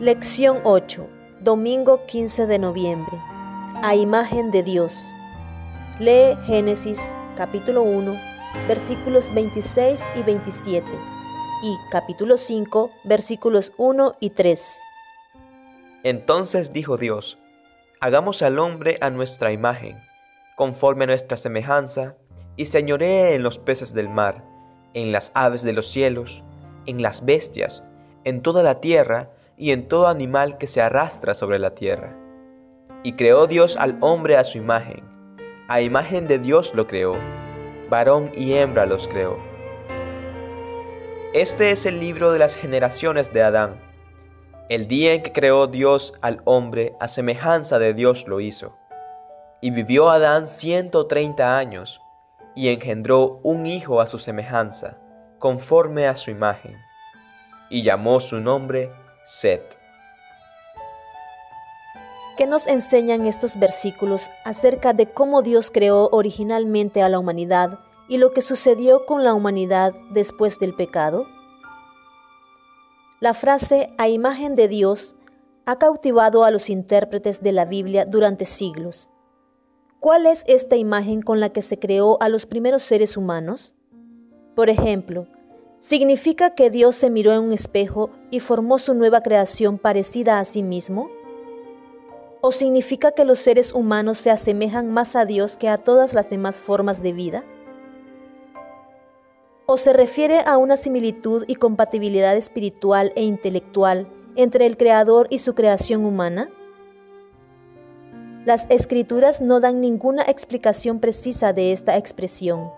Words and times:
Lección 0.00 0.60
8. 0.64 1.10
Domingo 1.40 2.06
15 2.06 2.46
de 2.46 2.58
noviembre. 2.58 3.18
A 3.82 3.94
imagen 3.94 4.50
de 4.50 4.62
Dios. 4.62 5.12
Lee 5.98 6.38
Génesis 6.46 7.18
capítulo 7.36 7.82
1, 7.82 8.18
versículos 8.66 9.30
26 9.34 10.08
y 10.14 10.22
27 10.22 10.86
y 11.64 11.76
capítulo 11.90 12.38
5, 12.38 12.90
versículos 13.04 13.74
1 13.76 14.16
y 14.20 14.30
3. 14.30 14.82
Entonces 16.02 16.72
dijo 16.72 16.96
Dios, 16.96 17.38
hagamos 18.00 18.40
al 18.40 18.58
hombre 18.58 18.96
a 19.02 19.10
nuestra 19.10 19.52
imagen, 19.52 19.98
conforme 20.56 21.04
a 21.04 21.08
nuestra 21.08 21.36
semejanza, 21.36 22.16
y 22.56 22.64
señoree 22.64 23.34
en 23.34 23.42
los 23.42 23.58
peces 23.58 23.92
del 23.92 24.08
mar, 24.08 24.46
en 24.94 25.12
las 25.12 25.30
aves 25.34 25.62
de 25.62 25.74
los 25.74 25.88
cielos, 25.88 26.42
en 26.86 27.02
las 27.02 27.26
bestias, 27.26 27.86
en 28.24 28.40
toda 28.40 28.62
la 28.62 28.80
tierra, 28.80 29.34
y 29.60 29.72
en 29.72 29.88
todo 29.88 30.08
animal 30.08 30.56
que 30.56 30.66
se 30.66 30.80
arrastra 30.80 31.34
sobre 31.34 31.58
la 31.58 31.74
tierra. 31.74 32.16
Y 33.02 33.12
creó 33.12 33.46
Dios 33.46 33.76
al 33.76 33.98
hombre 34.00 34.38
a 34.38 34.44
su 34.44 34.56
imagen, 34.56 35.04
a 35.68 35.82
imagen 35.82 36.26
de 36.26 36.38
Dios 36.38 36.74
lo 36.74 36.86
creó, 36.86 37.14
varón 37.90 38.32
y 38.34 38.54
hembra 38.54 38.86
los 38.86 39.06
creó. 39.06 39.38
Este 41.34 41.72
es 41.72 41.84
el 41.84 42.00
libro 42.00 42.32
de 42.32 42.38
las 42.38 42.56
generaciones 42.56 43.34
de 43.34 43.42
Adán. 43.42 43.78
El 44.70 44.88
día 44.88 45.12
en 45.12 45.22
que 45.22 45.32
creó 45.32 45.66
Dios 45.66 46.14
al 46.22 46.40
hombre, 46.46 46.94
a 46.98 47.06
semejanza 47.06 47.78
de 47.78 47.92
Dios 47.92 48.26
lo 48.28 48.40
hizo. 48.40 48.78
Y 49.60 49.72
vivió 49.72 50.08
Adán 50.08 50.46
ciento 50.46 51.06
treinta 51.06 51.58
años, 51.58 52.00
y 52.56 52.70
engendró 52.70 53.40
un 53.42 53.66
hijo 53.66 54.00
a 54.00 54.06
su 54.06 54.16
semejanza, 54.16 54.96
conforme 55.38 56.06
a 56.06 56.16
su 56.16 56.30
imagen, 56.30 56.78
y 57.68 57.82
llamó 57.82 58.20
su 58.20 58.40
nombre 58.40 58.90
Set. 59.30 59.78
¿Qué 62.36 62.46
nos 62.46 62.66
enseñan 62.66 63.26
estos 63.26 63.60
versículos 63.60 64.28
acerca 64.44 64.92
de 64.92 65.06
cómo 65.08 65.42
Dios 65.42 65.70
creó 65.70 66.08
originalmente 66.10 67.00
a 67.00 67.08
la 67.08 67.20
humanidad 67.20 67.78
y 68.08 68.16
lo 68.16 68.32
que 68.32 68.42
sucedió 68.42 69.06
con 69.06 69.22
la 69.22 69.32
humanidad 69.32 69.94
después 70.10 70.58
del 70.58 70.74
pecado? 70.74 71.28
La 73.20 73.32
frase 73.32 73.94
a 73.98 74.08
imagen 74.08 74.56
de 74.56 74.66
Dios 74.66 75.14
ha 75.64 75.78
cautivado 75.78 76.42
a 76.42 76.50
los 76.50 76.68
intérpretes 76.68 77.40
de 77.40 77.52
la 77.52 77.66
Biblia 77.66 78.06
durante 78.06 78.44
siglos. 78.44 79.10
¿Cuál 80.00 80.26
es 80.26 80.42
esta 80.48 80.74
imagen 80.74 81.22
con 81.22 81.38
la 81.38 81.50
que 81.50 81.62
se 81.62 81.78
creó 81.78 82.20
a 82.20 82.28
los 82.28 82.46
primeros 82.46 82.82
seres 82.82 83.16
humanos? 83.16 83.76
Por 84.56 84.70
ejemplo, 84.70 85.28
¿Significa 85.80 86.50
que 86.50 86.68
Dios 86.68 86.94
se 86.94 87.08
miró 87.08 87.32
en 87.32 87.40
un 87.40 87.52
espejo 87.52 88.10
y 88.30 88.40
formó 88.40 88.78
su 88.78 88.92
nueva 88.92 89.22
creación 89.22 89.78
parecida 89.78 90.38
a 90.38 90.44
sí 90.44 90.62
mismo? 90.62 91.10
¿O 92.42 92.52
significa 92.52 93.12
que 93.12 93.24
los 93.24 93.38
seres 93.38 93.72
humanos 93.72 94.18
se 94.18 94.30
asemejan 94.30 94.92
más 94.92 95.16
a 95.16 95.24
Dios 95.24 95.56
que 95.56 95.70
a 95.70 95.78
todas 95.78 96.12
las 96.12 96.28
demás 96.28 96.60
formas 96.60 97.02
de 97.02 97.14
vida? 97.14 97.44
¿O 99.64 99.78
se 99.78 99.94
refiere 99.94 100.40
a 100.44 100.58
una 100.58 100.76
similitud 100.76 101.44
y 101.46 101.54
compatibilidad 101.54 102.36
espiritual 102.36 103.10
e 103.16 103.22
intelectual 103.22 104.06
entre 104.36 104.66
el 104.66 104.76
Creador 104.76 105.28
y 105.30 105.38
su 105.38 105.54
creación 105.54 106.04
humana? 106.04 106.50
Las 108.44 108.66
escrituras 108.68 109.40
no 109.40 109.60
dan 109.60 109.80
ninguna 109.80 110.24
explicación 110.24 111.00
precisa 111.00 111.54
de 111.54 111.72
esta 111.72 111.96
expresión, 111.96 112.70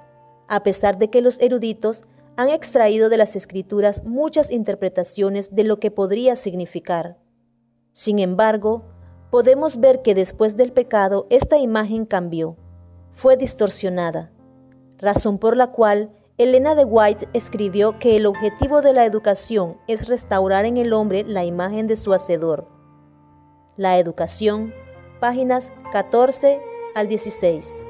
a 0.47 0.63
pesar 0.63 0.99
de 0.99 1.11
que 1.11 1.21
los 1.21 1.41
eruditos 1.41 2.05
han 2.43 2.51
extraído 2.51 3.09
de 3.09 3.17
las 3.17 3.37
escrituras 3.37 4.05
muchas 4.05 4.51
interpretaciones 4.51 5.55
de 5.55 5.65
lo 5.65 5.79
que 5.79 5.91
podría 5.91 6.37
significar. 6.37 7.19
Sin 7.93 8.19
embargo, 8.19 8.85
podemos 9.31 9.79
ver 9.79 10.03
que 10.03 10.15
después 10.15 10.57
del 10.57 10.73
pecado 10.73 11.27
esta 11.31 11.59
imagen 11.59 12.05
cambió, 12.05 12.57
fue 13.11 13.37
distorsionada, 13.37 14.33
razón 14.99 15.39
por 15.39 15.57
la 15.57 15.69
cual 15.69 16.11
Elena 16.39 16.75
de 16.75 16.85
White 16.85 17.29
escribió 17.33 17.99
que 17.99 18.17
el 18.17 18.27
objetivo 18.27 18.83
de 18.83 18.93
la 18.93 19.05
educación 19.05 19.79
es 19.87 20.09
restaurar 20.09 20.65
en 20.65 20.79
el 20.79 20.93
hombre 20.93 21.25
la 21.25 21.45
imagen 21.45 21.87
de 21.87 21.97
su 21.97 22.13
Hacedor. 22.13 22.67
La 23.77 23.99
educación, 23.99 24.73
páginas 25.21 25.73
14 25.93 26.61
al 26.95 27.07
16. 27.07 27.85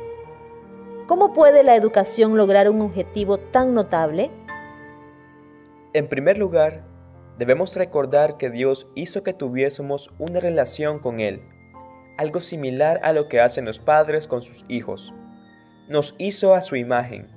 ¿Cómo 1.07 1.33
puede 1.33 1.63
la 1.63 1.77
educación 1.77 2.37
lograr 2.37 2.71
un 2.71 2.81
objetivo 2.81 3.37
tan 3.37 3.75
notable? 3.75 4.31
En 5.95 6.09
primer 6.09 6.39
lugar, 6.39 6.85
debemos 7.37 7.77
recordar 7.77 8.39
que 8.39 8.49
Dios 8.49 8.91
hizo 8.95 9.23
que 9.23 9.35
tuviésemos 9.35 10.11
una 10.19 10.41
relación 10.41 11.01
con 11.01 11.21
Él, 11.21 11.43
algo 12.17 12.41
similar 12.41 12.99
a 13.03 13.13
lo 13.13 13.29
que 13.29 13.41
hacen 13.41 13.67
los 13.67 13.79
padres 13.79 14.27
con 14.27 14.41
sus 14.41 14.65
hijos. 14.69 15.13
Nos 15.89 16.15
hizo 16.17 16.55
a 16.55 16.63
su 16.63 16.77
imagen, 16.77 17.29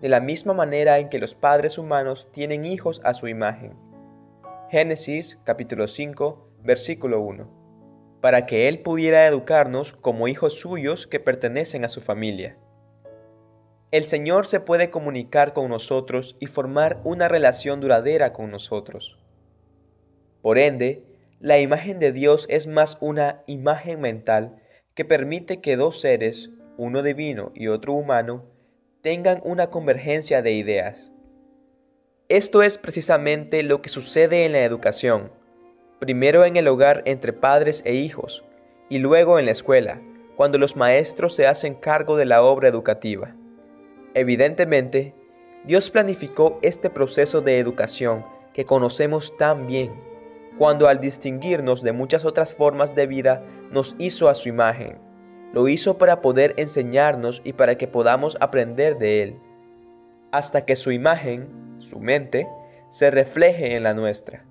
de 0.00 0.08
la 0.08 0.20
misma 0.20 0.54
manera 0.54 1.00
en 1.00 1.08
que 1.08 1.18
los 1.18 1.34
padres 1.34 1.78
humanos 1.78 2.30
tienen 2.30 2.64
hijos 2.64 3.00
a 3.02 3.12
su 3.12 3.26
imagen. 3.26 3.74
Génesis 4.70 5.40
capítulo 5.42 5.88
5, 5.88 6.50
versículo 6.62 7.20
1. 7.22 8.18
Para 8.20 8.46
que 8.46 8.68
Él 8.68 8.82
pudiera 8.82 9.26
educarnos 9.26 9.92
como 9.94 10.28
hijos 10.28 10.60
suyos 10.60 11.08
que 11.08 11.18
pertenecen 11.18 11.84
a 11.84 11.88
su 11.88 12.00
familia. 12.00 12.56
El 13.92 14.08
Señor 14.08 14.46
se 14.46 14.58
puede 14.58 14.90
comunicar 14.90 15.52
con 15.52 15.68
nosotros 15.68 16.36
y 16.40 16.46
formar 16.46 17.00
una 17.04 17.28
relación 17.28 17.80
duradera 17.80 18.32
con 18.32 18.50
nosotros. 18.50 19.16
Por 20.42 20.58
ende, 20.58 21.04
la 21.38 21.60
imagen 21.60 22.00
de 22.00 22.10
Dios 22.10 22.46
es 22.48 22.66
más 22.66 22.98
una 23.00 23.44
imagen 23.46 24.00
mental 24.00 24.60
que 24.94 25.04
permite 25.04 25.60
que 25.60 25.76
dos 25.76 26.00
seres, 26.00 26.50
uno 26.76 27.04
divino 27.04 27.52
y 27.54 27.68
otro 27.68 27.92
humano, 27.92 28.44
tengan 29.02 29.40
una 29.44 29.70
convergencia 29.70 30.42
de 30.42 30.52
ideas. 30.52 31.12
Esto 32.28 32.64
es 32.64 32.78
precisamente 32.78 33.62
lo 33.62 33.82
que 33.82 33.88
sucede 33.88 34.46
en 34.46 34.52
la 34.52 34.64
educación, 34.64 35.30
primero 36.00 36.44
en 36.44 36.56
el 36.56 36.66
hogar 36.66 37.02
entre 37.06 37.32
padres 37.32 37.82
e 37.84 37.94
hijos, 37.94 38.44
y 38.88 38.98
luego 38.98 39.38
en 39.38 39.46
la 39.46 39.52
escuela, 39.52 40.02
cuando 40.34 40.58
los 40.58 40.74
maestros 40.74 41.36
se 41.36 41.46
hacen 41.46 41.74
cargo 41.74 42.16
de 42.16 42.24
la 42.24 42.42
obra 42.42 42.68
educativa. 42.68 43.36
Evidentemente, 44.16 45.14
Dios 45.66 45.90
planificó 45.90 46.58
este 46.62 46.88
proceso 46.88 47.42
de 47.42 47.58
educación 47.58 48.24
que 48.54 48.64
conocemos 48.64 49.36
tan 49.36 49.66
bien, 49.66 49.92
cuando 50.56 50.88
al 50.88 51.00
distinguirnos 51.00 51.82
de 51.82 51.92
muchas 51.92 52.24
otras 52.24 52.54
formas 52.54 52.94
de 52.94 53.06
vida 53.06 53.44
nos 53.70 53.94
hizo 53.98 54.30
a 54.30 54.34
su 54.34 54.48
imagen. 54.48 54.98
Lo 55.52 55.68
hizo 55.68 55.98
para 55.98 56.22
poder 56.22 56.54
enseñarnos 56.56 57.42
y 57.44 57.52
para 57.52 57.76
que 57.76 57.88
podamos 57.88 58.38
aprender 58.40 58.96
de 58.96 59.22
Él, 59.22 59.38
hasta 60.32 60.64
que 60.64 60.76
su 60.76 60.92
imagen, 60.92 61.76
su 61.78 62.00
mente, 62.00 62.48
se 62.88 63.10
refleje 63.10 63.76
en 63.76 63.82
la 63.82 63.92
nuestra. 63.92 64.46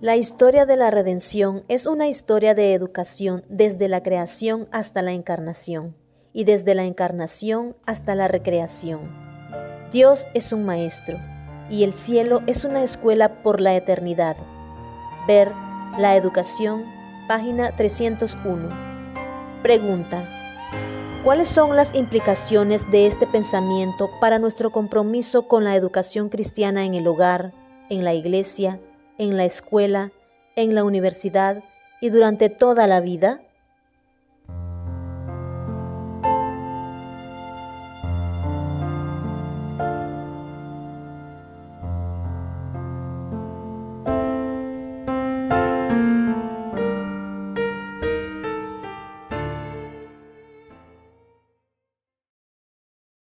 La 0.00 0.16
historia 0.16 0.64
de 0.64 0.78
la 0.78 0.90
redención 0.90 1.62
es 1.68 1.86
una 1.86 2.08
historia 2.08 2.54
de 2.54 2.72
educación 2.72 3.44
desde 3.50 3.86
la 3.88 4.02
creación 4.02 4.66
hasta 4.72 5.02
la 5.02 5.12
encarnación 5.12 5.94
y 6.34 6.44
desde 6.44 6.74
la 6.74 6.84
encarnación 6.84 7.74
hasta 7.86 8.14
la 8.14 8.28
recreación. 8.28 9.00
Dios 9.92 10.26
es 10.34 10.52
un 10.52 10.64
maestro 10.66 11.16
y 11.70 11.84
el 11.84 11.94
cielo 11.94 12.42
es 12.46 12.64
una 12.64 12.82
escuela 12.82 13.42
por 13.42 13.60
la 13.60 13.74
eternidad. 13.74 14.36
Ver 15.26 15.52
La 15.96 16.16
Educación, 16.16 16.84
página 17.28 17.74
301. 17.74 19.62
Pregunta. 19.62 20.28
¿Cuáles 21.22 21.48
son 21.48 21.74
las 21.74 21.94
implicaciones 21.94 22.90
de 22.90 23.06
este 23.06 23.26
pensamiento 23.26 24.10
para 24.20 24.38
nuestro 24.38 24.70
compromiso 24.70 25.48
con 25.48 25.64
la 25.64 25.74
educación 25.74 26.28
cristiana 26.28 26.84
en 26.84 26.92
el 26.92 27.06
hogar, 27.06 27.54
en 27.88 28.04
la 28.04 28.12
iglesia, 28.12 28.78
en 29.16 29.38
la 29.38 29.46
escuela, 29.46 30.12
en 30.56 30.74
la 30.74 30.84
universidad 30.84 31.62
y 32.02 32.10
durante 32.10 32.50
toda 32.50 32.86
la 32.86 33.00
vida? 33.00 33.40